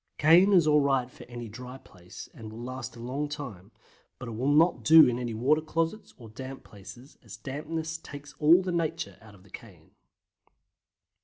Cayenne 0.17 0.53
is 0.53 0.65
alright 0.67 1.11
for 1.11 1.25
any 1.25 1.47
dry 1.47 1.77
place 1.77 2.27
and 2.33 2.51
will 2.51 2.63
last 2.63 2.95
a 2.95 2.99
long 2.99 3.29
time, 3.29 3.69
but 4.17 4.27
it 4.27 4.31
will 4.31 4.51
not 4.51 4.83
do 4.83 5.05
in 5.07 5.19
any 5.19 5.35
water 5.35 5.61
closets 5.61 6.11
or 6.17 6.25
any 6.29 6.33
damp 6.33 6.63
places, 6.63 7.19
as 7.23 7.37
dampness 7.37 7.99
takes 7.99 8.33
all 8.39 8.63
the 8.63 8.71
nature 8.71 9.19
out 9.21 9.35
of 9.35 9.43
the 9.43 9.51
cayenne. 9.51 9.91